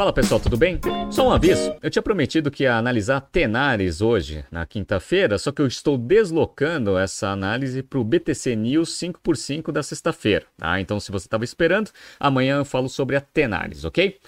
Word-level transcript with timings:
Fala 0.00 0.14
pessoal, 0.14 0.40
tudo 0.40 0.56
bem? 0.56 0.80
Só 1.10 1.28
um 1.28 1.30
aviso, 1.30 1.76
eu 1.82 1.90
tinha 1.90 2.02
prometido 2.02 2.50
que 2.50 2.62
ia 2.62 2.74
analisar 2.74 3.20
Tenares 3.20 4.00
hoje, 4.00 4.42
na 4.50 4.64
quinta-feira, 4.64 5.36
só 5.36 5.52
que 5.52 5.60
eu 5.60 5.66
estou 5.66 5.98
deslocando 5.98 6.96
essa 6.96 7.28
análise 7.28 7.82
para 7.82 7.98
o 7.98 8.02
BTC 8.02 8.56
News 8.56 8.98
5x5 8.98 9.70
da 9.70 9.82
sexta-feira. 9.82 10.46
Tá? 10.56 10.80
Então, 10.80 10.98
se 10.98 11.12
você 11.12 11.26
estava 11.26 11.44
esperando, 11.44 11.90
amanhã 12.18 12.56
eu 12.56 12.64
falo 12.64 12.88
sobre 12.88 13.14
a 13.14 13.20
Tenares, 13.20 13.84
ok? 13.84 14.18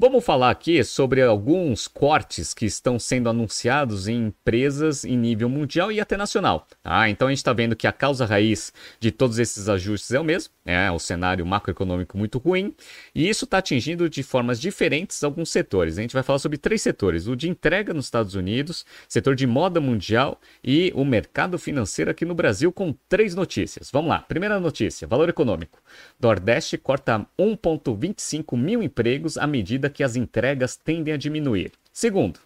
Vamos 0.00 0.24
falar 0.24 0.50
aqui 0.50 0.84
sobre 0.84 1.20
alguns 1.22 1.88
cortes 1.88 2.54
que 2.54 2.64
estão 2.64 3.00
sendo 3.00 3.28
anunciados 3.28 4.06
em 4.06 4.26
empresas 4.26 5.04
em 5.04 5.16
nível 5.16 5.48
mundial 5.48 5.90
e 5.90 6.00
até 6.00 6.16
nacional. 6.16 6.68
Ah, 6.84 7.10
então 7.10 7.26
a 7.26 7.32
gente 7.32 7.38
está 7.38 7.52
vendo 7.52 7.74
que 7.74 7.84
a 7.84 7.90
causa 7.90 8.24
raiz 8.24 8.72
de 9.00 9.10
todos 9.10 9.40
esses 9.40 9.68
ajustes 9.68 10.12
é 10.12 10.20
o 10.20 10.22
mesmo, 10.22 10.54
é 10.64 10.88
o 10.88 11.00
cenário 11.00 11.44
macroeconômico 11.44 12.16
muito 12.16 12.38
ruim, 12.38 12.76
e 13.12 13.28
isso 13.28 13.44
está 13.44 13.58
atingindo 13.58 14.08
de 14.08 14.22
formas 14.22 14.60
diferentes 14.60 15.24
alguns 15.24 15.50
setores. 15.50 15.98
A 15.98 16.02
gente 16.02 16.14
vai 16.14 16.22
falar 16.22 16.38
sobre 16.38 16.58
três 16.58 16.80
setores: 16.80 17.26
o 17.26 17.34
de 17.34 17.48
entrega 17.48 17.92
nos 17.92 18.04
Estados 18.04 18.36
Unidos, 18.36 18.86
setor 19.08 19.34
de 19.34 19.48
moda 19.48 19.80
mundial 19.80 20.40
e 20.62 20.92
o 20.94 21.04
mercado 21.04 21.58
financeiro 21.58 22.12
aqui 22.12 22.24
no 22.24 22.36
Brasil, 22.36 22.70
com 22.70 22.94
três 23.08 23.34
notícias. 23.34 23.90
Vamos 23.90 24.10
lá. 24.10 24.20
Primeira 24.20 24.60
notícia: 24.60 25.08
valor 25.08 25.28
econômico. 25.28 25.82
Nordeste 26.20 26.78
corta 26.78 27.26
1,25 27.36 28.56
mil 28.56 28.80
empregos 28.80 29.36
à 29.36 29.44
medida 29.44 29.87
que 29.88 30.02
as 30.02 30.16
entregas 30.16 30.76
tendem 30.76 31.14
a 31.14 31.16
diminuir. 31.16 31.72
Segundo, 31.92 32.40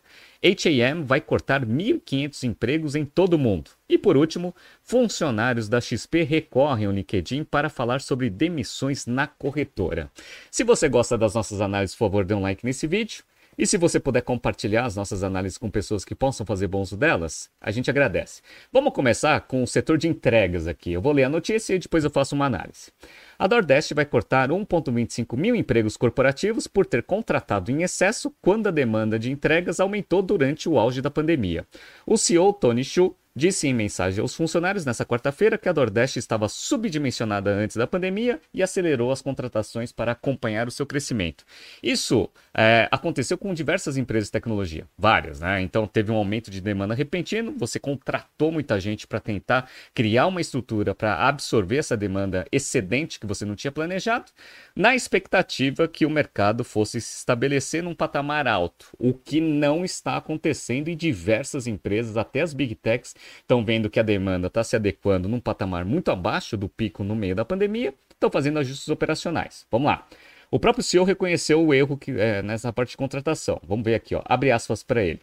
H&M 0.45 1.05
vai 1.05 1.20
cortar 1.20 1.64
1.500 1.64 2.42
empregos 2.42 2.96
em 2.96 3.05
todo 3.05 3.34
o 3.34 3.38
mundo. 3.38 3.70
E 3.88 3.96
por 3.96 4.16
último, 4.16 4.55
funcionários 4.83 5.69
da 5.69 5.80
XP 5.80 6.24
recorrem 6.24 6.86
ao 6.86 6.92
LinkedIn 6.92 7.45
para 7.45 7.69
falar 7.69 8.00
sobre 8.00 8.28
demissões 8.28 9.06
na 9.06 9.27
corretora. 9.27 10.10
Se 10.50 10.64
você 10.64 10.88
gosta 10.88 11.16
das 11.16 11.34
nossas 11.34 11.60
análises, 11.60 11.95
por 11.95 12.06
favor, 12.06 12.24
dê 12.24 12.34
um 12.34 12.42
like 12.42 12.64
nesse 12.64 12.86
vídeo. 12.86 13.23
E 13.56 13.66
se 13.66 13.77
você 13.77 14.01
puder 14.01 14.22
compartilhar 14.22 14.86
as 14.86 14.97
nossas 14.97 15.22
análises 15.22 15.58
com 15.58 15.70
pessoas 15.70 16.06
que 16.06 16.14
possam 16.14 16.47
fazer 16.47 16.67
bom 16.69 16.81
uso 16.81 16.97
delas, 16.97 17.50
a 17.61 17.70
gente 17.70 17.91
agradece. 17.91 18.41
Vamos 18.72 18.95
começar 18.95 19.39
com 19.42 19.62
o 19.62 19.67
setor 19.67 19.98
de 19.98 20.08
entregas 20.08 20.67
aqui. 20.67 20.92
Eu 20.92 21.03
vou 21.03 21.12
ler 21.12 21.25
a 21.25 21.28
notícia 21.28 21.75
e 21.75 21.78
depois 21.78 22.03
eu 22.03 22.11
faço 22.11 22.34
uma 22.34 22.47
análise. 22.47 22.91
A 23.39 23.47
Nordeste 23.47 23.92
vai 23.92 24.06
cortar 24.06 24.48
1,25 24.48 25.36
mil 25.36 25.55
empregos 25.55 25.98
corporativos 25.98 26.67
por 26.67 26.86
ter 26.86 27.03
contratado 27.03 27.70
em 27.70 27.83
excesso 27.83 28.34
quando 28.41 28.69
a 28.69 28.70
demanda 28.70 29.19
de 29.19 29.30
entregas 29.30 29.80
aumentou 29.80 30.23
durante 30.23 30.69
o 30.69 30.78
auge 30.78 31.03
da 31.03 31.11
pandemia. 31.11 31.67
O 32.06 32.17
CEO 32.17 32.55
Tony 32.55 32.83
Xu 32.83 33.14
Disse 33.34 33.66
em 33.66 33.72
mensagem 33.72 34.20
aos 34.20 34.34
funcionários 34.34 34.84
nesta 34.84 35.06
quarta-feira 35.06 35.56
que 35.56 35.66
a 35.66 35.72
Nordeste 35.72 36.19
estava 36.19 36.50
subdimensionada 36.50 37.50
antes 37.50 37.77
da 37.77 37.86
pandemia 37.86 38.39
e 38.52 38.62
acelerou 38.62 39.11
as 39.11 39.22
contratações 39.22 39.91
para 39.91 40.12
acompanhar 40.12 40.69
o 40.69 40.70
seu 40.70 40.84
crescimento. 40.84 41.42
Isso 41.83 42.28
é, 42.52 42.89
aconteceu 42.91 43.39
com 43.39 43.55
diversas 43.55 43.97
empresas 43.97 44.28
de 44.28 44.33
tecnologia, 44.33 44.86
várias, 44.98 45.41
né? 45.41 45.62
Então 45.62 45.86
teve 45.86 46.12
um 46.12 46.16
aumento 46.16 46.50
de 46.50 46.61
demanda 46.61 46.92
repentino, 46.92 47.55
você 47.56 47.78
contratou 47.78 48.52
muita 48.52 48.78
gente 48.78 49.06
para 49.06 49.19
tentar 49.19 49.67
criar 49.94 50.27
uma 50.27 50.42
estrutura 50.42 50.94
para 50.94 51.27
absorver 51.27 51.78
essa 51.78 51.96
demanda 51.96 52.44
excedente 52.52 53.19
que 53.19 53.27
você 53.27 53.46
não 53.46 53.55
tinha 53.55 53.72
planejado, 53.72 54.30
na 54.77 54.94
expectativa 54.94 55.89
que 55.89 56.05
o 56.05 56.11
mercado 56.11 56.62
fosse 56.64 57.00
se 57.00 57.17
estabelecer 57.17 57.83
num 57.83 57.94
patamar 57.94 58.46
alto, 58.46 58.89
o 58.98 59.14
que 59.14 59.41
não 59.41 59.86
está 59.86 60.19
acontecendo 60.19 60.89
em 60.89 60.96
diversas 60.96 61.67
empresas, 61.67 62.19
até 62.19 62.42
as 62.42 62.52
big 62.52 62.74
techs 62.74 63.14
estão 63.41 63.65
vendo 63.65 63.91
que 63.91 64.01
a 64.01 64.03
demanda 64.03 64.47
está 64.47 64.62
se 64.62 64.77
adequando 64.77 65.28
num 65.28 65.41
patamar 65.41 65.84
muito 65.84 66.11
abaixo 66.11 66.56
do 66.56 66.69
pico 66.69 67.05
no 67.05 67.15
meio 67.15 67.34
da 67.34 67.45
pandemia, 67.45 67.95
estão 68.11 68.31
fazendo 68.31 68.59
ajustes 68.59 68.89
operacionais. 68.89 69.67
Vamos 69.70 69.87
lá. 69.87 70.06
O 70.51 70.59
próprio 70.59 70.84
CEO 70.84 71.05
reconheceu 71.05 71.64
o 71.64 71.73
erro 71.73 71.97
que, 71.97 72.11
é, 72.12 72.42
nessa 72.42 72.73
parte 72.73 72.91
de 72.91 72.97
contratação. 72.97 73.61
Vamos 73.67 73.84
ver 73.84 73.95
aqui, 73.95 74.14
ó, 74.14 74.23
abre 74.25 74.51
aspas 74.51 74.83
para 74.83 75.03
ele. 75.03 75.20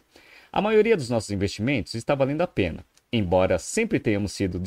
A 0.52 0.60
maioria 0.60 0.96
dos 0.96 1.08
nossos 1.08 1.30
investimentos 1.30 1.94
está 1.94 2.14
valendo 2.14 2.40
a 2.40 2.46
pena. 2.46 2.84
Embora 3.12 3.58
sempre 3.58 3.98
tenhamos 3.98 4.30
sido 4.30 4.62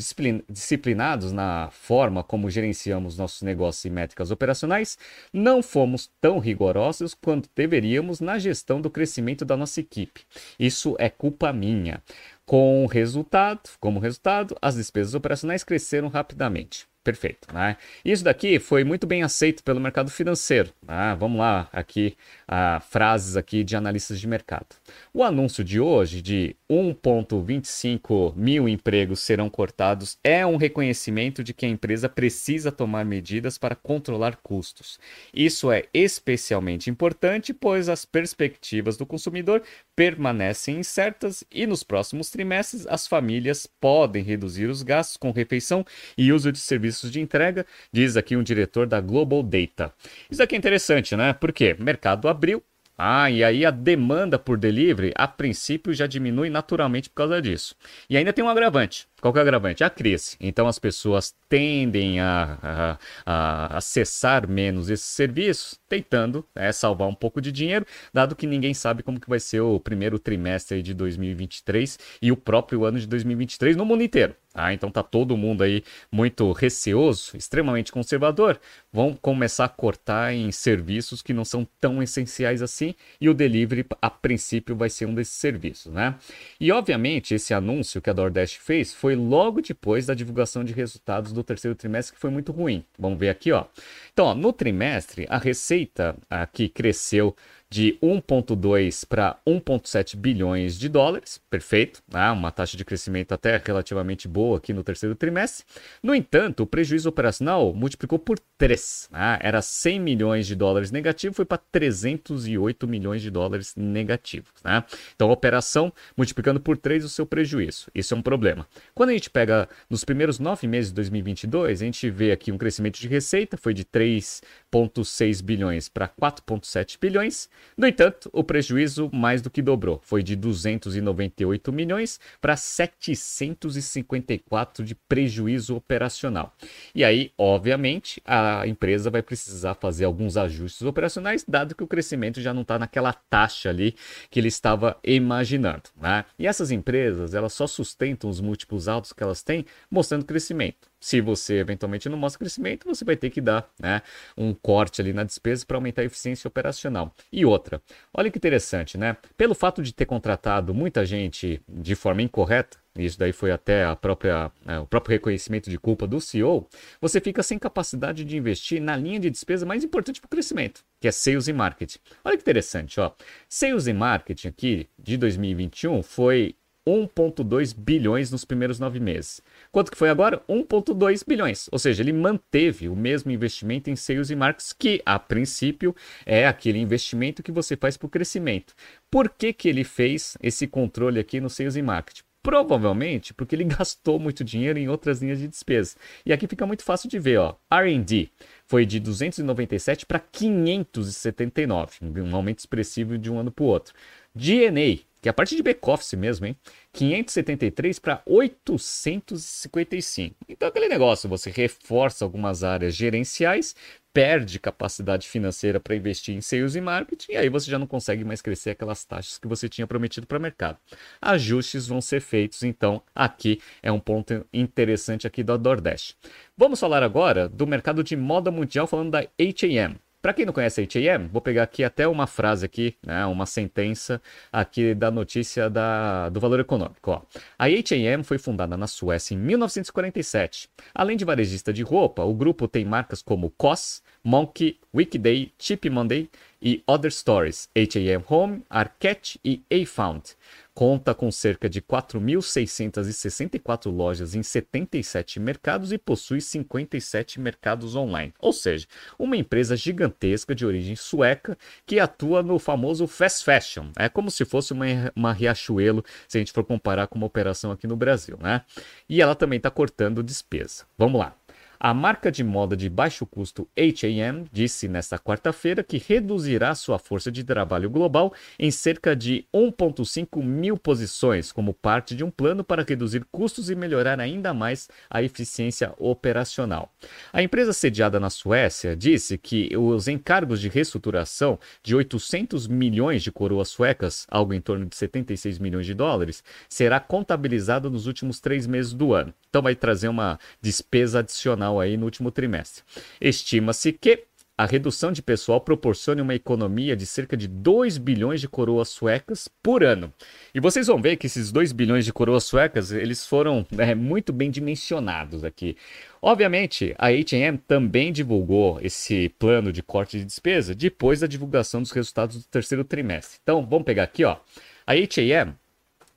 disciplinados 0.50 1.32
na 1.32 1.70
forma 1.72 2.22
como 2.22 2.50
gerenciamos 2.50 3.18
nossos 3.18 3.42
negócios 3.42 3.86
e 3.86 3.90
métricas 3.90 4.32
operacionais, 4.32 4.98
não 5.32 5.64
fomos 5.64 6.12
tão 6.20 6.40
rigorosos 6.40 7.14
quanto 7.14 7.50
deveríamos 7.56 8.20
na 8.20 8.38
gestão 8.38 8.82
do 8.82 8.90
crescimento 8.90 9.46
da 9.46 9.56
nossa 9.56 9.80
equipe. 9.80 10.26
Isso 10.60 10.94
é 11.00 11.10
culpa 11.10 11.54
minha. 11.54 12.04
Com 12.46 12.86
resultado, 12.86 13.62
como 13.80 14.00
resultado, 14.00 14.56
as 14.62 14.76
despesas 14.76 15.14
operacionais 15.14 15.64
cresceram 15.64 16.10
rapidamente. 16.10 16.88
Perfeito. 17.04 17.54
Né? 17.54 17.76
Isso 18.06 18.24
daqui 18.24 18.60
foi 18.60 18.86
muito 18.86 19.06
bem 19.06 19.24
aceito 19.24 19.62
pelo 19.62 19.80
mercado 19.80 20.10
financeiro. 20.10 20.72
Né? 20.82 21.16
Vamos 21.20 21.38
lá, 21.38 21.68
aqui, 21.74 22.16
uh, 22.50 22.82
frases 22.90 23.36
aqui 23.36 23.62
de 23.62 23.76
analistas 23.76 24.22
de 24.22 24.26
mercado. 24.26 24.68
O 25.14 25.22
anúncio 25.22 25.66
de 25.66 25.82
hoje 25.82 26.22
de 26.22 26.56
1,25 26.70 28.34
mil 28.38 28.70
empregos 28.70 29.20
serão 29.20 29.50
cortados 29.50 30.18
é 30.24 30.46
um 30.46 30.56
reconhecimento 30.56 31.44
de 31.44 31.54
que 31.54 31.66
a 31.66 31.70
empresa 31.70 32.08
precisa 32.08 32.72
tomar 32.72 33.04
medidas 33.04 33.58
para 33.58 33.76
controlar 33.76 34.38
custos. 34.38 34.98
Isso 35.34 35.70
é 35.72 35.84
especialmente 35.94 36.90
importante, 36.90 37.54
pois 37.54 37.90
as 37.90 38.06
perspectivas 38.06 38.96
do 38.96 39.06
consumidor 39.06 39.62
permanecem 39.94 40.78
incertas 40.78 41.44
e 41.52 41.68
nos 41.68 41.84
próximos 41.84 42.30
trimestres 42.30 42.88
as 42.88 43.06
famílias 43.08 43.68
podem 43.68 44.24
reduzir 44.24 44.68
os 44.68 44.82
gastos 44.84 45.18
com 45.18 45.32
refeição 45.32 45.86
e 46.18 46.32
uso 46.32 46.52
de 46.52 46.60
serviços 46.60 46.93
serviços 46.94 47.12
de 47.12 47.20
entrega, 47.20 47.66
diz 47.92 48.16
aqui 48.16 48.36
um 48.36 48.44
diretor 48.44 48.88
da 48.88 49.02
Global 49.02 49.44
Data. 49.44 49.94
Isso 50.30 50.42
aqui 50.42 50.56
é 50.56 50.58
interessante, 50.58 51.16
né? 51.16 51.34
Porque 51.34 51.76
mercado 51.80 52.28
abriu, 52.28 52.64
ah, 52.98 53.30
e 53.30 53.44
aí 53.44 53.66
a 53.66 53.72
demanda 53.72 54.38
por 54.38 54.58
delivery, 54.58 55.12
a 55.16 55.28
princípio, 55.28 55.94
já 55.94 56.08
diminui 56.08 56.50
naturalmente 56.50 57.10
por 57.10 57.16
causa 57.16 57.42
disso. 57.42 57.76
E 58.10 58.16
ainda 58.16 58.32
tem 58.32 58.44
um 58.44 58.50
agravante. 58.50 59.08
Qual 59.24 59.34
é 59.36 59.38
o 59.38 59.42
agravante? 59.42 59.86
A 59.86 59.90
crise. 59.90 60.36
Então 60.38 60.68
as 60.68 60.78
pessoas 60.78 61.34
tendem 61.48 62.20
a, 62.20 62.58
a, 62.62 62.98
a 63.26 63.78
acessar 63.78 64.46
menos 64.50 64.90
esses 64.90 65.06
serviços, 65.06 65.80
tentando 65.88 66.46
é, 66.54 66.74
salvar 66.74 67.08
um 67.08 67.16
pouco 67.16 67.40
de 67.40 67.50
dinheiro, 67.50 67.86
dado 68.14 68.36
que 68.36 68.46
ninguém 68.46 68.74
sabe 68.74 69.02
como 69.02 69.22
que 69.22 69.30
vai 69.30 69.40
ser 69.40 69.62
o 69.62 69.80
primeiro 69.80 70.20
trimestre 70.20 70.82
de 70.82 70.94
2023 70.94 71.98
e 72.22 72.34
o 72.34 72.36
próprio 72.36 72.84
ano 72.84 73.00
de 73.00 73.08
2023 73.08 73.78
no 73.78 73.86
mundo 73.86 74.04
inteiro. 74.04 74.36
Ah, 74.56 74.72
então 74.72 74.92
tá 74.92 75.02
todo 75.02 75.36
mundo 75.36 75.64
aí 75.64 75.84
muito 76.12 76.52
receoso, 76.52 77.36
extremamente 77.36 77.92
conservador. 77.92 78.60
Vão 78.92 79.16
começar 79.16 79.66
a 79.66 79.70
cortar 79.70 80.32
em 80.32 80.52
serviços 80.52 81.24
que 81.24 81.34
não 81.34 81.44
são 81.44 81.68
tão 81.82 82.04
essenciais 82.04 82.62
assim 82.62 82.94
e 83.20 83.28
o 83.28 83.34
delivery 83.34 83.84
a 84.00 84.12
princípio 84.12 84.76
vai 84.76 84.92
ser 84.92 85.08
um 85.08 85.16
desses 85.16 85.34
serviços, 85.34 85.92
né? 85.92 86.16
E 86.60 86.72
obviamente 86.72 87.34
esse 87.34 87.52
anúncio 87.52 88.00
que 88.00 88.12
a 88.12 88.14
DoorDash 88.14 88.54
fez 88.54 88.94
foi 88.94 89.13
logo 89.16 89.62
depois 89.62 90.06
da 90.06 90.14
divulgação 90.14 90.64
de 90.64 90.74
resultados 90.74 91.32
do 91.32 91.44
terceiro 91.44 91.76
trimestre 91.76 92.16
que 92.16 92.20
foi 92.22 92.30
muito 92.30 92.52
ruim. 92.52 92.84
Vamos 92.98 93.20
ver 93.20 93.30
aqui, 93.30 93.52
ó. 93.52 93.66
Então, 94.12 94.26
ó, 94.26 94.36
no 94.36 94.52
trimestre 94.54 95.26
a 95.30 95.38
receita 95.38 96.16
aqui 96.30 96.70
cresceu 96.70 97.36
de 97.74 97.98
1,2 98.04 99.04
para 99.04 99.36
1,7 99.48 100.16
bilhões 100.16 100.78
de 100.78 100.88
dólares, 100.88 101.42
perfeito, 101.50 102.04
né? 102.08 102.30
uma 102.30 102.52
taxa 102.52 102.78
de 102.78 102.86
crescimento 102.86 103.32
até 103.32 103.60
relativamente 103.66 104.28
boa 104.28 104.60
aqui 104.60 104.72
no 104.72 104.84
terceiro 104.84 105.16
trimestre. 105.16 105.66
No 106.04 106.14
entanto, 106.14 106.62
o 106.62 106.68
prejuízo 106.68 107.10
operacional 107.10 107.74
multiplicou 107.74 108.20
por 108.20 108.38
3, 108.60 109.10
né? 109.12 109.40
era 109.42 109.60
100 109.60 110.00
milhões 110.00 110.46
de 110.46 110.54
dólares 110.54 110.92
negativo, 110.92 111.34
foi 111.34 111.46
para 111.46 111.58
308 111.58 112.88
milhões 112.88 113.24
de 113.24 113.32
dólares 113.32 113.74
negativos. 113.76 114.52
Né? 114.64 114.84
Então, 115.16 115.32
a 115.32 115.34
operação 115.34 115.92
multiplicando 116.16 116.60
por 116.60 116.78
3 116.78 117.04
o 117.04 117.10
seu 117.10 117.26
prejuízo, 117.26 117.88
isso 117.96 118.14
é 118.14 118.18
um 118.18 118.22
problema. 118.22 118.68
Quando 118.94 119.10
a 119.10 119.14
gente 119.14 119.32
pega 119.32 119.68
nos 119.90 120.06
primeiros 120.06 120.38
nove 120.38 120.68
meses 120.68 120.92
de 120.92 120.96
2022, 120.98 121.82
a 121.82 121.86
gente 121.86 122.08
vê 122.12 122.32
aqui 122.32 122.52
um 122.52 122.58
crescimento 122.60 123.00
de 123.00 123.08
receita, 123.08 123.58
foi 123.58 123.74
de 123.74 123.84
3,6 123.84 125.42
bilhões 125.42 125.90
para 125.90 126.08
4,7 126.08 127.00
bilhões. 127.02 127.50
No 127.78 127.88
entanto, 127.88 128.30
o 128.32 128.44
prejuízo 128.44 129.10
mais 129.14 129.42
do 129.42 129.50
que 129.50 129.62
dobrou, 129.62 130.00
foi 130.04 130.22
de 130.22 130.36
298 130.36 131.72
milhões 131.72 132.20
para 132.40 132.56
754 132.56 134.86
de 134.86 134.96
prejuízo 134.96 135.76
operacional. 135.76 136.56
E 136.94 137.04
aí, 137.04 137.32
obviamente, 137.38 138.22
a 138.26 138.68
empresa 138.68 139.10
vai 139.10 139.22
precisar 139.22 139.76
fazer 139.76 140.06
alguns 140.06 140.38
ajustes 140.38 140.84
operacionais, 140.84 141.46
dado 141.48 141.76
que 141.76 141.84
o 141.84 141.88
crescimento 141.88 142.42
já 142.42 142.54
não 142.54 142.62
está 142.62 142.78
naquela 142.78 143.14
taxa 143.14 143.70
ali 143.70 143.96
que 144.30 144.40
ele 144.40 144.48
estava 144.48 144.98
imaginando. 145.04 145.84
Né? 146.00 146.26
E 146.38 146.48
essas 146.48 146.72
empresas, 146.72 147.34
elas 147.34 147.54
só 147.54 147.68
sustentam 147.68 148.30
os 148.30 148.40
múltiplos 148.40 148.88
altos 148.88 149.14
que 149.14 149.24
elas 149.24 149.42
têm 149.42 149.66
mostrando 149.90 150.26
crescimento. 150.26 150.94
Se 151.04 151.20
você 151.20 151.56
eventualmente 151.56 152.08
não 152.08 152.18
mostra 152.18 152.40
crescimento, 152.40 152.88
você 152.88 153.04
vai 153.04 153.18
ter 153.18 153.30
que 153.30 153.42
dar 153.42 153.70
né, 153.78 154.02
um 154.38 154.54
corte 154.54 155.02
ali 155.02 155.12
na 155.12 155.26
despesa 155.26 155.66
para 155.66 155.76
aumentar 155.76 156.02
a 156.02 156.06
eficiência 156.06 156.48
operacional. 156.48 157.14
E 157.30 157.43
outra, 157.46 157.82
olha 158.14 158.30
que 158.32 158.38
interessante, 158.38 158.98
né? 158.98 159.18
Pelo 159.38 159.56
fato 159.56 159.82
de 159.82 159.94
ter 159.94 160.06
contratado 160.06 160.74
muita 160.74 161.06
gente 161.06 161.62
de 161.68 161.96
forma 161.96 162.22
incorreta, 162.22 162.78
isso 162.98 163.18
daí 163.18 163.34
foi 163.34 163.52
até 163.52 163.86
a 163.86 163.96
própria, 163.96 164.52
é, 164.68 164.78
o 164.78 164.86
próprio 164.86 165.14
reconhecimento 165.14 165.70
de 165.70 165.80
culpa 165.80 166.06
do 166.06 166.22
CEO, 166.22 166.68
você 167.02 167.20
fica 167.20 167.42
sem 167.42 167.58
capacidade 167.58 168.24
de 168.24 168.38
investir 168.38 168.80
na 168.80 168.96
linha 168.96 169.20
de 169.20 169.30
despesa 169.30 169.66
mais 169.66 169.84
importante 169.84 170.22
para 170.22 170.28
o 170.28 170.30
crescimento, 170.30 170.84
que 171.00 171.08
é 171.08 171.12
sales 171.12 171.48
e 171.48 171.54
marketing. 171.54 171.98
Olha 172.24 172.38
que 172.38 172.44
interessante, 172.44 173.00
ó. 173.00 173.12
Sales 173.50 173.88
e 173.88 173.94
marketing 173.94 174.48
aqui 174.48 174.90
de 174.98 175.18
2021 175.18 176.04
foi 176.04 176.56
1,2 176.88 177.74
bilhões 177.76 178.32
nos 178.32 178.44
primeiros 178.44 178.80
nove 178.80 179.00
meses. 179.00 179.42
Quanto 179.72 179.92
que 179.92 179.98
foi 179.98 180.10
agora? 180.10 180.42
1,2 180.50 181.24
bilhões. 181.26 181.70
Ou 181.72 181.80
seja, 181.80 182.04
ele 182.04 182.14
manteve 182.14 182.90
o 182.90 182.96
mesmo 182.96 183.32
investimento 183.32 183.90
em 183.90 183.96
sales 183.96 184.30
e 184.30 184.36
marketing, 184.36 184.76
que 184.78 185.02
a 185.06 185.18
princípio 185.18 185.96
é 186.26 186.46
aquele 186.46 186.80
investimento 186.80 187.44
que 187.44 187.52
você 187.52 187.76
faz 187.76 187.96
para 187.98 188.08
o 188.08 188.10
crescimento. 188.10 188.74
Por 189.10 189.30
que, 189.30 189.54
que 189.54 189.70
ele 189.70 189.84
fez 189.84 190.38
esse 190.42 190.68
controle 190.68 191.20
aqui 191.20 191.40
no 191.40 191.50
sales 191.50 191.76
e 191.76 191.82
marketing? 191.82 192.24
Provavelmente 192.44 193.34
porque 193.34 193.56
ele 193.56 193.64
gastou 193.64 194.20
muito 194.20 194.44
dinheiro 194.44 194.78
em 194.78 194.90
outras 194.90 195.22
linhas 195.22 195.40
de 195.40 195.48
despesa. 195.48 195.96
E 196.26 196.34
aqui 196.34 196.46
fica 196.46 196.68
muito 196.68 196.84
fácil 196.84 197.10
de 197.10 197.18
ver, 197.18 197.38
ó. 197.38 197.56
R&D 197.72 198.30
foi 198.66 198.86
de 198.86 199.00
297 199.00 200.06
para 200.06 200.20
579, 200.20 202.00
um 202.22 202.36
aumento 202.36 202.60
expressivo 202.60 203.18
de 203.18 203.32
um 203.32 203.40
ano 203.40 203.52
para 203.52 203.64
o 203.64 203.68
outro. 203.68 203.94
G&A 204.36 205.04
que 205.24 205.30
é 205.30 205.32
a 205.32 205.34
parte 205.34 205.56
de 205.56 205.64
back-office 205.64 206.16
mesmo, 206.16 206.46
hein? 206.46 206.54
573 206.92 207.98
para 207.98 208.22
855. 208.26 210.36
Então, 210.50 210.68
aquele 210.68 210.90
negócio, 210.90 211.30
você 211.30 211.50
reforça 211.50 212.26
algumas 212.26 212.62
áreas 212.62 212.94
gerenciais, 212.94 213.74
perde 214.12 214.60
capacidade 214.60 215.30
financeira 215.30 215.80
para 215.80 215.96
investir 215.96 216.36
em 216.36 216.42
sales 216.42 216.76
e 216.76 216.82
marketing, 216.82 217.32
e 217.32 217.38
aí 217.38 217.48
você 217.48 217.72
já 217.72 217.80
não 217.80 217.88
consegue 217.88 218.26
mais 218.26 218.42
crescer 218.42 218.72
aquelas 218.72 219.06
taxas 219.06 219.38
que 219.38 219.48
você 219.48 219.70
tinha 219.70 219.88
prometido 219.88 220.28
para 220.28 220.38
o 220.38 220.42
mercado. 220.42 220.78
Ajustes 221.22 221.88
vão 221.88 222.02
ser 222.02 222.20
feitos, 222.20 222.62
então, 222.62 223.02
aqui 223.16 223.62
é 223.82 223.94
um 223.94 224.02
ponto 224.02 224.46
interessante 224.52 225.26
aqui 225.26 225.42
do 225.42 225.58
Nordeste. 225.58 226.18
Vamos 226.58 226.82
falar 226.82 227.02
agora 227.02 227.48
do 227.48 227.66
mercado 227.66 228.04
de 228.04 228.18
moda 228.18 228.52
mundial, 228.52 228.88
falando 228.88 229.12
da 229.12 229.26
H&M. 229.40 229.96
Para 230.24 230.34
quem 230.34 230.46
não 230.46 230.54
conhece 230.54 230.80
a 230.80 230.84
H&M, 230.86 231.28
vou 231.28 231.42
pegar 231.42 231.64
aqui 231.64 231.84
até 231.84 232.08
uma 232.08 232.26
frase 232.26 232.66
aqui, 232.66 232.96
né, 233.06 233.26
uma 233.26 233.46
sentença 233.46 234.22
aqui 234.54 234.96
da 234.96 235.12
notícia 235.12 235.70
da, 235.70 236.30
do 236.30 236.40
valor 236.40 236.62
econômico. 236.62 237.12
Ó. 237.12 237.22
A 237.60 237.66
H&M 237.66 238.24
foi 238.24 238.38
fundada 238.38 238.78
na 238.78 238.88
Suécia 238.88 239.36
em 239.36 239.38
1947. 239.38 240.70
Além 240.96 241.18
de 241.18 241.26
varejista 241.26 241.74
de 241.74 241.84
roupa, 241.84 242.24
o 242.24 242.34
grupo 242.34 242.70
tem 242.70 242.86
marcas 242.86 243.22
como 243.22 243.50
COS, 243.50 244.02
Monkey, 244.24 244.80
Weekday, 244.96 245.52
Cheap 245.60 245.90
Monday 245.90 246.30
e 246.64 246.82
Other 246.88 247.12
Stories, 247.12 247.68
H&M 247.76 248.24
Home, 248.30 248.64
Arquette 248.70 249.38
e 249.44 249.62
A-Found. 249.70 250.38
Conta 250.74 251.14
com 251.14 251.30
cerca 251.30 251.70
de 251.70 251.82
4.664 251.82 253.92
lojas 253.92 254.34
em 254.34 254.42
77 254.42 255.38
mercados 255.40 255.92
e 255.92 256.00
possui 256.00 256.42
57 256.42 257.40
mercados 257.40 257.96
online. 257.96 258.34
Ou 258.40 258.52
seja, 258.52 258.88
uma 259.20 259.38
empresa 259.38 259.76
gigantesca 259.76 260.56
de 260.56 260.66
origem 260.66 260.96
sueca 260.96 261.56
que 261.86 262.00
atua 262.00 262.42
no 262.42 262.58
famoso 262.58 263.06
fast 263.06 263.44
fashion. 263.44 263.92
É 263.96 264.10
como 264.10 264.32
se 264.32 264.46
fosse 264.46 264.74
uma, 264.74 264.86
uma 265.16 265.32
Riachuelo, 265.32 266.04
se 266.28 266.38
a 266.38 266.42
gente 266.42 266.54
for 266.54 266.64
comparar 266.64 267.06
com 267.06 267.20
uma 267.20 267.28
operação 267.28 267.72
aqui 267.72 267.86
no 267.86 267.96
Brasil, 267.96 268.40
né? 268.42 268.64
E 269.08 269.22
ela 269.22 269.36
também 269.36 269.58
está 269.58 269.70
cortando 269.70 270.24
despesa. 270.24 270.86
Vamos 270.98 271.20
lá. 271.20 271.36
A 271.86 271.94
marca 271.94 272.32
de 272.32 272.46
moda 272.46 272.78
de 272.78 272.90
baixo 272.90 273.26
custo 273.26 273.68
H&M 273.78 274.46
disse 274.54 274.88
nesta 274.88 275.20
quarta-feira 275.20 275.84
que 275.84 275.98
reduzirá 275.98 276.74
sua 276.76 276.98
força 276.98 277.30
de 277.30 277.44
trabalho 277.44 277.90
global 277.90 278.34
em 278.58 278.72
cerca 278.72 279.14
de 279.14 279.46
1,5 279.54 280.42
mil 280.42 280.78
posições, 280.78 281.52
como 281.52 281.74
parte 281.74 282.16
de 282.16 282.24
um 282.24 282.32
plano 282.32 282.64
para 282.64 282.86
reduzir 282.88 283.26
custos 283.30 283.70
e 283.70 283.76
melhorar 283.76 284.22
ainda 284.22 284.54
mais 284.54 284.88
a 285.10 285.22
eficiência 285.22 285.94
operacional. 285.98 286.90
A 287.34 287.44
empresa 287.44 287.74
sediada 287.74 288.18
na 288.18 288.30
Suécia 288.30 288.96
disse 288.96 289.38
que 289.38 289.76
os 289.76 290.08
encargos 290.08 290.62
de 290.62 290.70
reestruturação 290.70 291.60
de 291.84 291.94
800 291.94 292.66
milhões 292.66 293.22
de 293.22 293.30
coroas 293.30 293.68
suecas, 293.68 294.26
algo 294.32 294.54
em 294.54 294.62
torno 294.62 294.86
de 294.86 294.96
76 294.96 295.60
milhões 295.60 295.86
de 295.86 295.94
dólares, 295.94 296.46
será 296.70 297.02
contabilizado 297.02 297.92
nos 297.92 298.08
últimos 298.08 298.40
três 298.40 298.66
meses 298.66 298.94
do 298.94 299.14
ano. 299.14 299.34
Então 299.50 299.62
vai 299.62 299.76
trazer 299.76 300.08
uma 300.08 300.40
despesa 300.62 301.20
adicional 301.20 301.73
aí 301.80 301.98
no 301.98 302.06
último 302.06 302.32
trimestre. 302.32 302.84
Estima-se 303.22 303.94
que 303.94 304.26
a 304.56 304.66
redução 304.66 305.12
de 305.12 305.22
pessoal 305.22 305.60
proporcione 305.60 306.22
uma 306.22 306.36
economia 306.36 306.96
de 306.96 307.08
cerca 307.08 307.36
de 307.36 307.48
2 307.48 307.98
bilhões 307.98 308.40
de 308.40 308.48
coroas 308.48 308.90
suecas 308.90 309.48
por 309.64 309.84
ano. 309.84 310.14
E 310.54 310.60
vocês 310.60 310.86
vão 310.86 311.02
ver 311.02 311.18
que 311.18 311.26
esses 311.26 311.52
2 311.52 311.72
bilhões 311.72 312.06
de 312.06 312.14
coroas 312.14 312.44
suecas, 312.44 312.92
eles 312.92 313.26
foram 313.26 313.66
é, 313.78 313.96
muito 313.96 314.32
bem 314.32 314.52
dimensionados 314.52 315.44
aqui. 315.44 315.76
Obviamente, 316.22 316.94
a 317.00 317.08
H&M 317.08 317.58
também 317.58 318.14
divulgou 318.14 318.80
esse 318.80 319.28
plano 319.40 319.74
de 319.74 319.82
corte 319.82 320.20
de 320.20 320.26
despesa 320.26 320.76
depois 320.76 321.22
da 321.22 321.28
divulgação 321.28 321.82
dos 321.82 321.92
resultados 321.92 322.38
do 322.38 322.44
terceiro 322.44 322.84
trimestre. 322.84 323.40
Então, 323.42 323.66
vamos 323.66 323.86
pegar 323.86 324.04
aqui, 324.04 324.24
ó. 324.24 324.38
A 324.86 324.94
H&M 324.94 325.56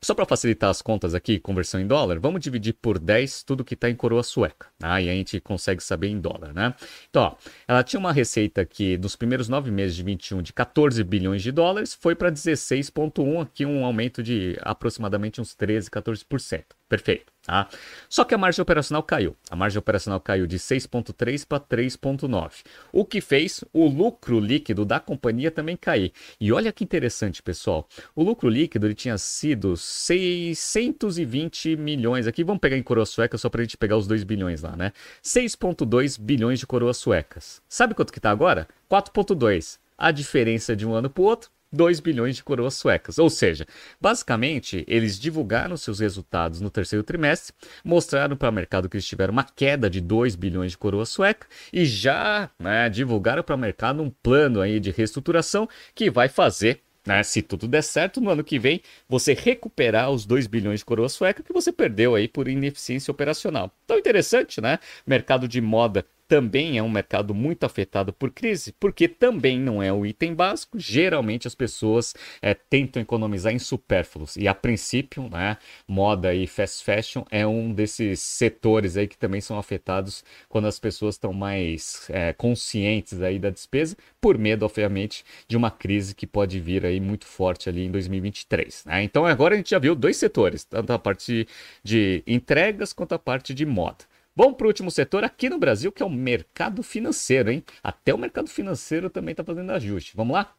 só 0.01 0.15
para 0.15 0.27
facilitar 0.27 0.71
as 0.71 0.83
contas 0.83 1.15
aqui, 1.15 1.39
conversão 1.39 1.81
em 1.81 1.87
dólar, 1.87 2.19
vamos 2.19 2.41
dividir 2.41 2.75
por 2.75 2.99
10 2.99 3.43
tudo 3.43 3.65
que 3.65 3.75
está 3.75 3.89
em 3.89 3.95
coroa 3.95 4.23
sueca. 4.23 4.69
Tá? 4.79 5.01
E 5.01 5.09
a 5.09 5.13
gente 5.13 5.41
consegue 5.41 5.83
saber 5.83 6.09
em 6.09 6.21
dólar, 6.21 6.53
né? 6.53 6.75
Então, 7.09 7.23
ó, 7.23 7.37
ela 7.67 7.83
tinha 7.83 7.99
uma 7.99 8.13
receita 8.13 8.65
que 8.65 8.99
nos 8.99 9.17
primeiros 9.17 9.49
nove 9.49 9.71
meses 9.71 9.97
de 9.97 10.03
21 10.03 10.43
de 10.43 10.53
14 10.53 11.03
bilhões 11.03 11.43
de 11.43 11.51
dólares, 11.51 11.95
foi 11.95 12.15
para 12.15 12.31
16,1, 12.31 13.43
aqui 13.43 13.65
um 13.65 13.85
aumento 13.85 14.23
de 14.23 14.57
aproximadamente 14.63 15.41
uns 15.41 15.55
13, 15.55 15.91
14%. 15.91 16.65
Perfeito. 16.89 17.33
Tá? 17.43 17.69
Só 18.09 18.25
que 18.25 18.35
a 18.35 18.39
margem 18.39 18.61
operacional 18.61 19.03
caiu. 19.03 19.37
A 19.49 19.55
margem 19.55 19.79
operacional 19.79 20.21
caiu 20.21 20.47
de 20.47 20.59
6,3 20.59 21.47
para 21.47 21.61
3,9. 21.61 22.65
O 22.93 23.05
que 23.05 23.21
fez 23.21 23.65
o 23.73 23.87
lucro 23.87 24.41
líquido 24.41 24.85
da 24.85 24.99
companhia 24.99 25.51
também 25.51 25.77
cair. 25.77 26.13
E 26.41 26.53
olha 26.53 26.73
que 26.73 26.85
interessante, 26.85 27.43
pessoal. 27.43 27.89
O 28.15 28.23
lucro 28.23 28.49
líquido 28.49 28.87
ele 28.87 28.95
tinha 28.95 29.17
sido 29.17 29.77
620 29.77 31.77
milhões. 31.77 32.27
Aqui 32.27 32.43
vamos 32.43 32.61
pegar 32.61 32.77
em 32.77 32.83
coroa 32.83 33.07
sueca 33.07 33.39
só 33.39 33.49
para 33.49 33.61
a 33.61 33.65
gente 33.65 33.77
pegar 33.77 33.97
os 33.97 34.09
2 34.09 34.25
bilhões 34.25 34.63
lá, 34.63 34.77
né? 34.77 34.93
6,2 35.23 36.21
bilhões 36.21 36.59
de 36.59 36.67
coroas 36.67 36.97
suecas. 36.97 37.63
Sabe 37.69 37.95
quanto 37.95 38.13
que 38.13 38.19
está 38.19 38.31
agora? 38.31 38.67
4,2. 38.91 39.79
A 39.99 40.11
diferença 40.11 40.77
de 40.77 40.87
um 40.87 40.95
ano 40.95 41.09
para 41.09 41.23
o 41.23 41.25
outro 41.25 41.51
2 41.77 42.01
bilhões 42.01 42.37
de 42.37 42.43
coroas 42.43 42.75
suecas. 42.75 43.19
Ou 43.19 43.31
seja, 43.31 43.67
basicamente, 44.01 44.85
eles 44.89 45.19
divulgaram 45.19 45.77
seus 45.77 46.01
resultados 46.01 46.61
no 46.61 46.71
terceiro 46.71 47.05
trimestre, 47.05 47.55
mostraram 47.85 48.37
para 48.37 48.49
o 48.49 48.53
mercado 48.53 48.89
que 48.89 48.97
eles 48.97 49.07
tiveram 49.07 49.33
uma 49.33 49.45
queda 49.45 49.89
de 49.89 50.01
2 50.01 50.35
bilhões 50.35 50.73
de 50.73 50.79
coroas 50.79 51.09
suecas 51.09 51.49
e 51.73 51.85
já 51.85 52.51
né, 52.59 52.89
divulgaram 52.89 53.43
para 53.43 53.55
o 53.55 53.59
mercado 53.59 54.03
um 54.03 54.11
plano 54.11 54.61
aí 54.61 54.81
de 54.81 54.91
reestruturação 54.91 55.69
que 55.95 56.11
vai 56.11 56.29
fazer 56.29 56.81
né, 57.07 57.23
se 57.23 57.41
tudo 57.41 57.69
der 57.69 57.83
certo, 57.83 58.21
no 58.21 58.31
ano 58.31 58.43
que 58.43 58.59
vem, 58.59 58.83
você 59.09 59.33
recuperar 59.33 60.11
os 60.11 60.27
2 60.27 60.49
bilhões 60.49 60.81
de 60.81 60.85
coroa 60.85 61.09
sueca 61.09 61.43
que 61.43 61.53
você 61.53 61.71
perdeu 61.71 62.17
aí 62.17 62.27
por 62.27 62.49
ineficiência 62.49 63.13
operacional. 63.13 63.71
Então, 63.85 63.97
interessante, 63.97 64.61
né? 64.61 64.81
Mercado 65.07 65.47
de 65.47 65.61
moda 65.61 66.05
também 66.29 66.77
é 66.79 66.83
um 66.83 66.89
mercado 66.89 67.35
muito 67.35 67.65
afetado 67.65 68.13
por 68.13 68.31
crise, 68.31 68.73
porque 68.79 69.09
também 69.09 69.59
não 69.59 69.83
é 69.83 69.93
o 69.93 70.05
item 70.05 70.35
básico. 70.35 70.79
Geralmente 70.79 71.47
as 71.47 71.55
pessoas 71.55 72.15
é, 72.43 72.55
tentam 72.55 73.01
economizar 73.01 73.53
em 73.53 73.59
supérfluos. 73.59 74.37
E 74.37 74.49
a 74.49 74.55
princípio, 74.55 75.29
né, 75.29 75.57
moda 75.87 76.35
e 76.35 76.47
fast 76.47 76.85
fashion 76.85 77.25
é 77.31 77.47
um 77.47 77.73
desses 77.73 78.21
setores 78.21 78.97
aí 78.97 79.07
que 79.07 79.17
também 79.17 79.41
são 79.41 79.59
afetados 79.59 80.25
quando 80.49 80.67
as 80.67 80.79
pessoas 80.79 81.15
estão 81.15 81.33
mais 81.33 82.09
é, 82.11 82.33
conscientes 82.33 83.21
aí 83.23 83.39
da 83.39 83.51
despesa, 83.51 83.97
por 84.21 84.37
medo, 84.39 84.65
obviamente, 84.65 85.25
de 85.47 85.57
uma 85.57 85.71
crise 85.71 86.15
que 86.15 86.27
pode 86.27 86.59
vir 86.61 86.85
aí 86.85 87.01
muito 87.01 87.27
forte 87.27 87.69
ali 87.69 87.85
em 87.85 87.91
2023. 87.91 88.85
Né? 88.87 89.03
Então 89.05 89.25
agora 89.25 89.55
a 89.55 89.57
gente 89.57 89.71
já 89.71 89.79
viu 89.79 89.95
dois 89.95 90.17
setores, 90.17 90.65
tanto 90.65 90.93
a 90.93 90.99
parte 90.99 91.47
de 91.83 92.23
entregas 92.27 92.93
quanto 92.93 93.15
a 93.15 93.19
parte 93.19 93.55
de 93.55 93.65
moda. 93.65 94.05
Vamos 94.37 94.59
para 94.59 94.67
o 94.67 94.69
último 94.69 94.91
setor 94.91 95.25
aqui 95.25 95.49
no 95.49 95.59
Brasil, 95.59 95.91
que 95.91 96.03
é 96.03 96.07
o 96.07 96.11
mercado 96.11 96.83
financeiro, 96.83 97.51
hein? 97.51 97.65
Até 97.83 98.13
o 98.13 98.19
mercado 98.19 98.51
financeiro 98.51 99.09
também 99.09 99.33
está 99.33 99.43
fazendo 99.43 99.73
ajuste. 99.73 100.15
Vamos 100.15 100.35
lá? 100.35 100.55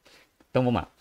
Então 0.49 0.63
vamos 0.63 0.81
lá. 0.81 0.91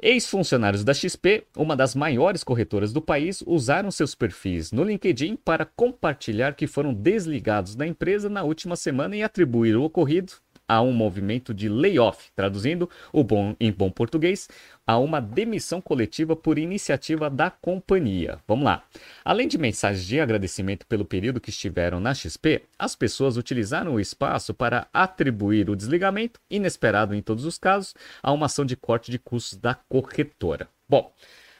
Ex-funcionários 0.00 0.84
da 0.84 0.94
XP, 0.94 1.46
uma 1.56 1.74
das 1.74 1.96
maiores 1.96 2.44
corretoras 2.44 2.92
do 2.92 3.02
país, 3.02 3.42
usaram 3.44 3.90
seus 3.90 4.14
perfis 4.14 4.70
no 4.70 4.84
LinkedIn 4.84 5.34
para 5.34 5.64
compartilhar 5.64 6.54
que 6.54 6.68
foram 6.68 6.94
desligados 6.94 7.74
da 7.74 7.84
empresa 7.84 8.28
na 8.28 8.44
última 8.44 8.76
semana 8.76 9.16
e 9.16 9.24
atribuir 9.24 9.74
o 9.74 9.82
ocorrido 9.82 10.34
a 10.68 10.82
um 10.82 10.92
movimento 10.92 11.54
de 11.54 11.68
layoff, 11.68 12.30
traduzindo 12.34 12.88
o 13.12 13.22
bom 13.22 13.54
em 13.60 13.72
bom 13.72 13.90
português, 13.90 14.48
a 14.86 14.98
uma 14.98 15.20
demissão 15.20 15.80
coletiva 15.80 16.36
por 16.36 16.58
iniciativa 16.58 17.28
da 17.28 17.50
companhia. 17.50 18.38
Vamos 18.46 18.64
lá. 18.64 18.84
Além 19.24 19.48
de 19.48 19.58
mensagens 19.58 20.06
de 20.06 20.20
agradecimento 20.20 20.86
pelo 20.86 21.04
período 21.04 21.40
que 21.40 21.50
estiveram 21.50 22.00
na 22.00 22.14
XP, 22.14 22.62
as 22.78 22.94
pessoas 22.94 23.36
utilizaram 23.36 23.94
o 23.94 24.00
espaço 24.00 24.54
para 24.54 24.86
atribuir 24.92 25.68
o 25.70 25.76
desligamento, 25.76 26.40
inesperado 26.50 27.14
em 27.14 27.22
todos 27.22 27.44
os 27.44 27.58
casos, 27.58 27.94
a 28.22 28.32
uma 28.32 28.46
ação 28.46 28.64
de 28.64 28.76
corte 28.76 29.10
de 29.10 29.18
custos 29.18 29.58
da 29.58 29.74
corretora. 29.74 30.68
Bom, 30.88 31.12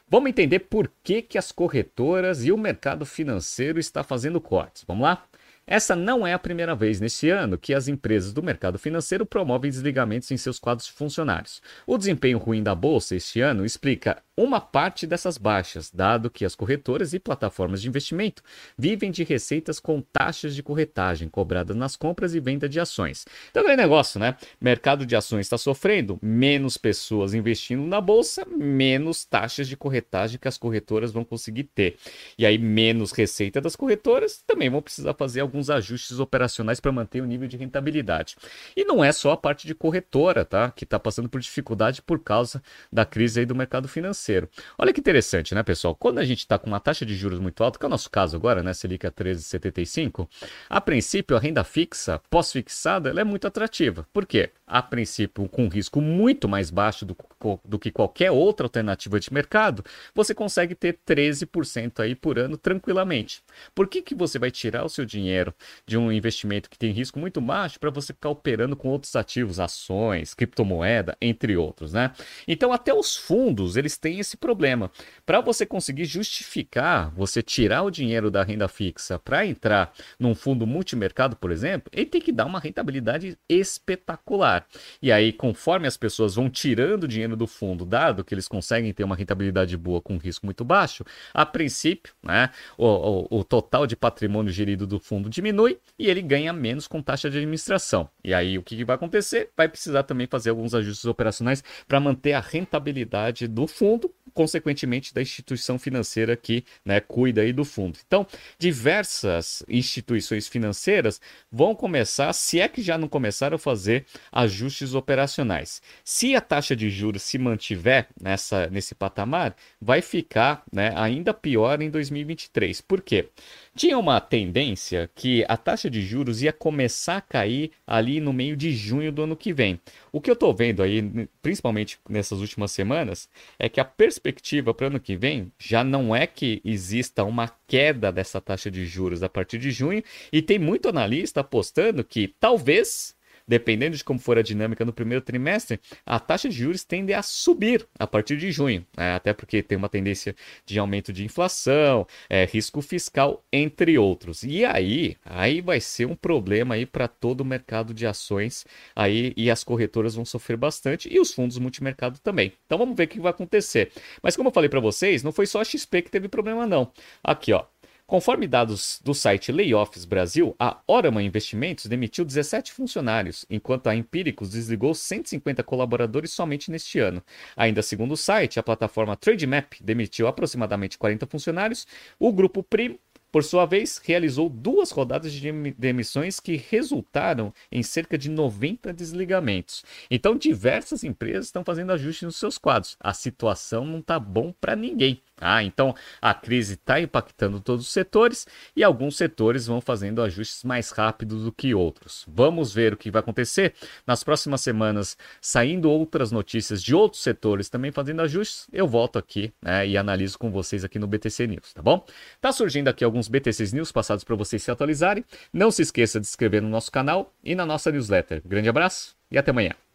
Vamos 0.09 0.31
entender 0.31 0.61
por 0.61 0.89
que, 1.03 1.21
que 1.21 1.37
as 1.37 1.51
corretoras 1.51 2.45
e 2.45 2.53
o 2.53 2.57
mercado 2.57 3.05
financeiro 3.05 3.81
está 3.81 4.05
fazendo 4.05 4.41
cortes. 4.41 4.85
Vamos 4.87 5.03
lá? 5.03 5.25
Essa 5.69 5.97
não 5.97 6.25
é 6.25 6.33
a 6.33 6.39
primeira 6.39 6.77
vez 6.77 7.01
neste 7.01 7.29
ano 7.29 7.59
que 7.59 7.75
as 7.75 7.89
empresas 7.89 8.33
do 8.33 8.41
mercado 8.41 8.79
financeiro 8.79 9.27
promovem 9.27 9.69
desligamentos 9.69 10.31
em 10.31 10.37
seus 10.37 10.61
quadros 10.61 10.87
de 10.87 10.93
funcionários. 10.93 11.61
O 11.85 11.99
desempenho 11.99 12.39
ruim 12.39 12.63
da 12.63 12.73
bolsa 12.73 13.17
este 13.17 13.41
ano 13.41 13.65
explica 13.65 14.23
uma 14.37 14.61
parte 14.61 15.07
dessas 15.07 15.39
baixas, 15.39 15.91
dado 15.91 16.31
que 16.31 16.45
as 16.45 16.55
corretoras 16.55 17.15
e 17.15 17.19
plataformas 17.19 17.81
de 17.81 17.89
investimento 17.89 18.43
vivem 18.77 19.11
de 19.11 19.25
receitas 19.25 19.81
com 19.81 20.01
taxas 20.01 20.55
de 20.55 20.63
corretagem 20.63 21.29
cobradas 21.29 21.75
nas 21.75 21.97
compras 21.97 22.35
e 22.35 22.41
venda 22.41 22.69
de 22.69 22.79
ações. 22.79 23.25
Então, 23.51 23.63
aquele 23.63 23.79
negócio, 23.79 24.21
né? 24.21 24.37
Mercado 24.61 25.07
de 25.07 25.17
ações 25.17 25.47
está 25.47 25.57
sofrendo, 25.57 26.19
menos 26.21 26.77
pessoas 26.77 27.33
investindo 27.33 27.83
na 27.87 28.01
bolsa, 28.01 28.45
menos 28.45 29.25
taxas 29.25 29.67
de 29.67 29.77
corretagem 29.77 30.39
que 30.39 30.47
as 30.47 30.59
corretoras 30.59 31.11
vão 31.11 31.25
conseguir 31.25 31.65
ter. 31.65 31.97
E 32.37 32.45
aí, 32.45 32.59
menos 32.59 33.13
receita 33.13 33.59
das 33.59 33.75
corretoras, 33.75 34.43
também 34.47 34.69
vão 34.69 34.83
precisar 34.83 35.15
fazer 35.15 35.41
alguns 35.57 35.71
ajustes 35.71 36.21
operacionais 36.21 36.79
para 36.79 36.93
manter 36.93 37.23
o 37.23 37.25
nível 37.25 37.49
de 37.49 37.57
rentabilidade. 37.57 38.37
E 38.77 38.85
não 38.85 39.03
é 39.03 39.11
só 39.11 39.33
a 39.33 39.37
parte 39.37 39.67
de 39.67 39.75
corretora, 39.75 40.45
tá? 40.45 40.71
Que 40.71 40.85
está 40.85 40.99
passando 40.99 41.29
por 41.29 41.41
dificuldade 41.41 42.03
por 42.03 42.19
causa 42.19 42.63
da 42.93 43.07
crise 43.07 43.41
aí 43.41 43.47
do 43.47 43.55
mercado 43.55 43.89
financeiro. 43.89 44.49
Olha 44.77 44.93
que 44.93 45.01
interessante, 45.01 45.55
né, 45.55 45.63
pessoal? 45.63 45.95
Quando 45.95 46.19
a 46.19 46.25
gente 46.25 46.41
está 46.41 46.59
com 46.59 46.67
uma 46.67 46.79
taxa 46.79 47.07
de 47.07 47.15
juros 47.15 47.39
muito 47.39 47.65
alta, 47.65 47.79
que 47.79 47.85
é 47.85 47.89
o 47.89 47.91
nosso 47.91 48.11
caso 48.11 48.37
agora, 48.37 48.63
né, 48.63 48.75
Selic 48.75 49.07
a 49.07 49.11
13,75, 49.11 50.29
a 50.69 50.81
princípio 50.81 51.37
a 51.37 51.41
renda 51.41 51.65
fixa, 51.65 52.21
pós-fixada, 52.29 53.09
ela 53.09 53.23
é 53.23 53.25
muito 53.25 53.47
atrativa. 53.47 54.07
Por 54.13 54.27
quê? 54.27 54.51
A 54.67 54.83
princípio, 54.83 55.49
com 55.49 55.65
um 55.65 55.69
risco 55.69 56.01
muito 56.01 56.49
mais 56.49 56.71
baixo 56.71 57.07
do, 57.07 57.17
do 57.65 57.79
que 57.79 57.91
qualquer 57.91 58.31
outra 58.31 58.67
alternativa 58.67 59.19
de 59.19 59.33
mercado, 59.33 59.85
você 60.15 60.35
consegue 60.35 60.75
ter 60.75 60.99
13% 61.07 62.01
aí 62.01 62.15
por 62.15 62.39
ano 62.39 62.57
tranquilamente. 62.57 63.43
Por 63.75 63.89
que, 63.89 64.03
que 64.03 64.15
você 64.15 64.39
vai 64.39 64.51
tirar 64.51 64.85
o 64.85 64.89
seu 64.89 65.05
dinheiro 65.05 65.46
de 65.87 65.97
um 65.97 66.11
investimento 66.11 66.71
que 66.71 66.79
tem 66.79 66.91
risco 66.91 67.19
muito 67.19 67.41
baixo 67.41 67.79
para 67.79 67.91
você 67.91 68.13
ficar 68.13 68.31
operando 68.31 68.77
com 68.77 68.89
outros 68.89 69.15
ativos, 69.17 69.61
ações, 69.61 70.35
criptomoeda, 70.35 71.17
entre 71.21 71.57
outros, 71.57 71.93
né? 71.93 72.13
Então, 72.47 72.73
até 72.73 72.93
os 72.93 73.17
fundos, 73.17 73.77
eles 73.77 73.97
têm 73.97 74.19
esse 74.19 74.37
problema. 74.37 74.91
Para 75.25 75.41
você 75.41 75.67
conseguir 75.67 76.05
justificar, 76.05 77.11
você 77.15 77.43
tirar 77.43 77.83
o 77.83 77.91
dinheiro 77.91 78.31
da 78.31 78.43
renda 78.43 78.69
fixa 78.69 79.19
para 79.19 79.47
entrar 79.47 79.93
num 80.19 80.35
fundo 80.35 80.67
multimercado, 80.67 81.37
por 81.37 81.51
exemplo, 81.51 81.91
ele 81.93 82.07
tem 82.07 82.21
que 82.21 82.33
dar 82.33 82.47
uma 82.47 82.61
rentabilidade 82.61 83.39
espetacular. 83.49 84.67
E 85.01 85.11
aí, 85.13 85.33
conforme 85.33 85.87
as 85.87 85.97
pessoas 85.97 86.35
vão 86.35 86.49
tirando 86.49 87.05
o 87.05 87.09
dinheiro 87.09 87.37
do 87.37 87.47
fundo, 87.47 87.85
dado 87.85 88.25
que 88.25 88.35
eles 88.35 88.49
conseguem 88.49 88.93
ter 88.93 89.05
uma 89.05 89.17
rentabilidade 89.17 89.77
boa 89.77 90.01
com 90.01 90.17
risco 90.17 90.47
muito 90.47 90.65
baixo, 90.65 91.05
a 91.33 91.45
princípio, 91.45 92.13
né, 92.23 92.51
o, 92.77 92.87
o, 92.87 93.39
o 93.41 93.45
total 93.45 93.87
de 93.87 93.97
patrimônio 93.97 94.53
gerido 94.53 94.87
do 94.87 94.99
fundo 94.99 95.29
diminui 95.37 95.79
e 95.99 96.09
ele 96.09 96.23
ganha 96.23 96.53
menos 96.53 96.89
com 96.89 97.01
taxa 97.03 97.31
de 97.31 97.39
administração. 97.39 98.09
E 98.25 98.35
aí, 98.35 98.59
o 98.59 98.63
que 98.63 98.85
vai 98.85 98.97
acontecer? 98.97 99.51
Vai 99.57 99.69
precisar 99.69 100.03
também 100.03 100.27
fazer 100.27 100.51
alguns 100.51 100.75
ajustes 100.75 101.05
operacionais 101.05 101.63
para 101.87 102.01
manter 102.01 102.33
a 102.33 102.41
rentabilidade 102.41 103.47
do 103.47 103.67
fundo 103.67 104.13
consequentemente, 104.37 105.15
da 105.15 105.23
instituição 105.23 105.79
financeira 105.79 106.37
que 106.37 106.63
né, 106.85 107.01
cuida 107.01 107.41
aí 107.41 107.55
do 107.55 107.65
fundo. 107.65 107.99
Então, 108.07 108.27
diversas 108.59 109.65
instituições 109.67 110.47
financeiras 110.47 111.19
vão 111.51 111.75
começar, 111.75 112.31
se 112.35 112.61
é 112.61 112.69
que 112.69 112.83
já 112.83 112.99
não 112.99 113.09
começaram 113.09 113.57
a 113.57 113.59
fazer 113.59 114.05
ajustes 114.31 114.95
operacionais. 114.95 115.81
Se 116.05 116.37
a 116.37 116.41
taxa 116.43 116.77
de 116.77 116.91
juros 116.91 117.23
se 117.23 117.39
mantiver 117.39 118.09
nessa, 118.21 118.67
nesse 118.67 118.95
patamar, 118.95 119.57
vai 119.81 120.03
ficar 120.03 120.63
né, 120.71 120.93
ainda 120.95 121.33
pior 121.33 121.81
em 121.81 121.89
2023. 121.89 122.83
Por 122.83 123.01
quê? 123.01 123.31
Tinha 123.75 123.99
uma 123.99 124.21
tendência 124.21 125.11
que 125.15 125.47
a 125.49 125.57
taxa 125.57 125.89
de 125.89 126.03
juros 126.03 126.43
ia 126.43 126.53
começar 126.53 127.17
a 127.17 127.21
cair 127.23 127.71
ali 127.87 128.21
no 128.21 128.35
meio 128.35 128.57
de 128.57 128.73
junho 128.73 129.11
do 129.11 129.23
ano 129.23 129.37
que 129.37 129.53
vem. 129.53 129.81
O 130.13 130.21
que 130.21 130.31
eu 130.31 130.35
estou 130.35 130.55
vendo 130.55 130.83
aí, 130.83 131.29
principalmente 131.41 131.99
nessas 132.09 132.41
últimas 132.41 132.71
semanas, 132.73 133.29
é 133.59 133.69
que 133.69 133.81
a 133.81 133.85
perspectiva 133.85 134.26
para 134.75 134.85
o 134.85 134.87
ano 134.89 135.01
que 135.01 135.17
vem 135.17 135.51
já 135.59 135.83
não 135.83 136.15
é 136.15 136.27
que 136.27 136.61
exista 136.65 137.25
uma 137.25 137.51
queda 137.67 138.13
dessa 138.13 138.41
taxa 138.41 138.71
de 138.71 138.87
juros 138.87 139.23
a 139.23 139.29
partir 139.29 139.59
de 139.59 139.71
junho, 139.71 140.03
e 140.33 140.41
tem 140.43 140.59
muito 140.59 140.89
analista 140.89 141.41
apostando 141.41 142.05
que 142.05 142.29
talvez 142.39 143.16
dependendo 143.47 143.97
de 143.97 144.05
como 144.05 144.19
for 144.19 144.39
a 144.39 144.43
dinâmica 144.43 144.85
no 144.85 144.93
primeiro 144.93 145.25
trimestre, 145.25 145.81
a 146.05 146.19
taxa 146.19 146.49
de 146.49 146.57
juros 146.57 146.85
tende 146.85 147.13
a 147.13 147.23
subir 147.23 147.87
a 147.99 148.07
partir 148.07 148.37
de 148.37 148.51
junho, 148.51 148.85
né? 148.97 149.15
até 149.15 149.33
porque 149.33 149.63
tem 149.63 149.79
uma 149.79 149.89
tendência 149.89 150.35
de 150.65 150.79
aumento 150.79 151.13
de 151.13 151.25
inflação, 151.25 152.07
é, 152.29 152.45
risco 152.45 152.81
fiscal, 152.83 153.45
entre 153.53 153.99
outros. 153.99 154.43
E 154.43 154.65
aí, 154.65 155.17
aí 155.25 155.61
vai 155.61 155.81
ser 155.81 156.07
um 156.07 156.17
problema 156.17 156.75
aí 156.75 156.87
para 156.87 157.09
todo 157.09 157.41
o 157.41 157.45
mercado 157.45 157.95
de 157.95 158.07
ações 158.07 158.65
aí 158.95 159.33
e 159.37 159.51
as 159.51 159.63
corretoras 159.63 160.15
vão 160.15 160.25
sofrer 160.25 160.57
bastante 160.57 161.13
e 161.13 161.21
os 161.21 161.33
fundos 161.33 161.59
multimercado 161.59 162.19
também. 162.19 162.53
Então 162.67 162.79
vamos 162.79 162.97
ver 162.97 163.05
o 163.05 163.09
que 163.09 163.21
vai 163.21 163.31
acontecer. 163.31 163.93
Mas 164.23 164.37
como 164.37 164.49
eu 164.49 164.53
falei 164.53 164.69
para 164.69 164.81
vocês, 164.81 165.23
não 165.23 165.33
foi 165.33 165.47
só 165.47 165.61
a 165.61 165.65
XP 165.65 166.03
que 166.03 166.11
teve 166.11 166.29
problema 166.29 166.67
não. 166.67 166.91
Aqui, 167.23 167.53
ó, 167.53 167.65
Conforme 168.07 168.47
dados 168.47 169.01
do 169.03 169.13
site 169.13 169.51
Layoffs 169.51 170.05
Brasil, 170.05 170.55
a 170.61 170.81
Orama 170.87 171.25
Investimentos 171.25 171.87
demitiu 171.87 172.25
17 172.25 172.73
funcionários, 172.73 173.45
enquanto 173.51 173.89
a 173.89 173.97
Empíricos 173.97 174.51
desligou 174.51 174.95
150 174.95 175.65
colaboradores 175.65 176.31
somente 176.31 176.71
neste 176.71 177.01
ano. 177.01 177.21
Ainda 177.57 177.83
segundo 177.83 178.13
o 178.13 178.17
site, 178.17 178.61
a 178.61 178.63
plataforma 178.63 179.17
Trademap 179.17 179.73
demitiu 179.81 180.29
aproximadamente 180.29 180.97
40 180.97 181.27
funcionários, 181.27 181.85
o 182.17 182.33
grupo 182.33 182.63
Primo 182.63 182.97
por 183.33 183.43
sua 183.43 183.67
vez, 183.67 184.01
realizou 184.03 184.49
duas 184.49 184.91
rodadas 184.91 185.33
de 185.33 185.53
demissões 185.73 186.41
que 186.41 186.57
resultaram 186.71 187.53
em 187.71 187.83
cerca 187.83 188.17
de 188.17 188.31
90 188.31 188.95
desligamentos. 188.95 189.85
Então, 190.11 190.39
diversas 190.39 191.05
empresas 191.05 191.47
estão 191.47 191.63
fazendo 191.63 191.93
ajustes 191.93 192.23
nos 192.23 192.37
seus 192.37 192.57
quadros. 192.57 192.97
A 192.99 193.13
situação 193.13 193.85
não 193.85 193.99
está 193.99 194.19
bom 194.19 194.55
para 194.59 194.75
ninguém. 194.75 195.21
Ah, 195.41 195.63
então 195.63 195.95
a 196.21 196.33
crise 196.33 196.75
está 196.75 197.01
impactando 197.01 197.61
todos 197.61 197.87
os 197.87 197.93
setores 197.93 198.47
e 198.75 198.83
alguns 198.83 199.17
setores 199.17 199.67
vão 199.67 199.81
fazendo 199.81 200.23
ajustes 200.23 200.65
mais 200.65 200.91
rápidos 200.91 201.45
do 201.45 201.53
que 201.53 201.75
outros. 201.75 202.25
Vamos 202.27 202.73
ver 202.73 202.95
o 202.95 202.97
que 202.97 203.11
vai 203.11 203.21
acontecer 203.21 203.75
nas 204.07 204.25
próximas 204.25 204.63
semanas, 204.63 205.17
saindo 205.41 205.91
outras 205.91 206.33
notícias 206.33 206.83
de 206.83 206.95
outros 206.95 207.23
setores 207.23 207.69
também 207.69 207.93
fazendo 207.93 208.23
ajustes. 208.23 208.67
Eu 208.73 208.89
volto 208.89 209.19
aqui 209.19 209.53
né, 209.61 209.87
e 209.87 209.97
analiso 209.97 210.39
com 210.39 210.51
vocês 210.51 210.85
aqui 210.85 210.99
no 210.99 211.07
BTC 211.07 211.47
News, 211.47 211.73
tá 211.75 211.83
bom? 211.83 212.05
Tá 212.41 212.51
surgindo 212.51 212.89
aqui 212.89 213.05
alguns 213.05 213.29
BTCs 213.29 213.73
News 213.73 213.93
passados 213.93 214.25
para 214.25 214.37
vocês 214.37 214.63
se 214.63 214.71
atualizarem. 214.71 215.25
Não 215.53 215.71
se 215.71 215.83
esqueça 215.83 216.19
de 216.19 216.27
se 216.27 216.33
inscrever 216.33 216.63
no 216.63 216.69
nosso 216.69 216.91
canal 216.91 217.33
e 217.45 217.55
na 217.55 217.67
nossa 217.67 217.91
newsletter. 217.91 218.43
Grande 218.45 218.69
abraço 218.69 219.15
e 219.31 219.37
até 219.37 219.51
amanhã. 219.51 219.86